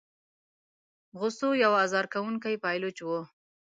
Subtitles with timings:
[1.19, 3.19] غوثو یو آزار کوونکی پایلوچ وو.